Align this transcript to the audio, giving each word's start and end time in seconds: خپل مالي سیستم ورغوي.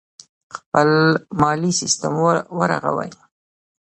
خپل 0.55 0.89
مالي 1.41 1.71
سیستم 1.79 2.13
ورغوي. 2.59 3.09